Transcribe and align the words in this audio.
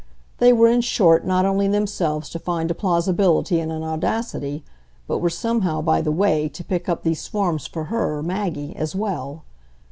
They 0.39 0.51
were 0.51 0.67
in 0.67 0.81
short 0.81 1.27
not 1.27 1.45
only 1.45 1.67
themselves 1.67 2.27
to 2.31 2.39
find 2.39 2.71
a 2.71 2.73
plausibility 2.73 3.59
and 3.59 3.71
an 3.71 3.83
audacity, 3.83 4.63
but 5.05 5.19
were 5.19 5.29
somehow 5.29 5.83
by 5.83 6.01
the 6.01 6.11
way 6.11 6.49
to 6.49 6.63
pick 6.63 6.89
up 6.89 7.03
these 7.03 7.27
forms 7.27 7.67
for 7.67 7.83
her, 7.83 8.23
Maggie, 8.23 8.75
as 8.75 8.95
well. 8.95 9.43